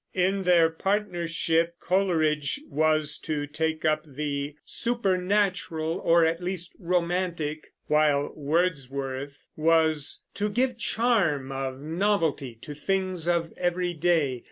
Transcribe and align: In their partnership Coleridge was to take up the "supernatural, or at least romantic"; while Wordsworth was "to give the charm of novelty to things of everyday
In 0.15 0.41
their 0.41 0.67
partnership 0.71 1.75
Coleridge 1.79 2.59
was 2.67 3.19
to 3.19 3.45
take 3.45 3.85
up 3.85 4.03
the 4.03 4.55
"supernatural, 4.65 5.99
or 6.03 6.25
at 6.25 6.41
least 6.41 6.73
romantic"; 6.79 7.67
while 7.85 8.31
Wordsworth 8.33 9.45
was 9.55 10.23
"to 10.33 10.49
give 10.49 10.69
the 10.69 10.75
charm 10.79 11.51
of 11.51 11.79
novelty 11.79 12.55
to 12.63 12.73
things 12.73 13.27
of 13.27 13.53
everyday 13.55 14.39